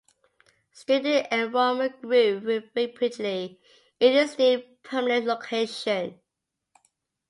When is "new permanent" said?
4.39-5.27